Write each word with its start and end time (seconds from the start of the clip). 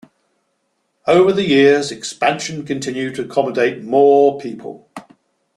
Over 1.05 1.31
the 1.31 1.43
years, 1.43 1.91
expansion 1.91 2.65
continued 2.65 3.13
to 3.17 3.21
accommodate 3.25 3.83
more 3.83 4.39
people. 4.39 4.89